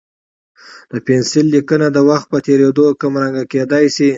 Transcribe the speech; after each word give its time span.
د 0.91 0.93
پنسل 1.07 1.45
لیکنه 1.55 1.87
د 1.91 1.97
وخت 2.09 2.27
په 2.31 2.37
تېرېدو 2.47 2.85
کمرنګه 3.01 3.43
کېدای 3.53 3.85
شي. 3.95 4.09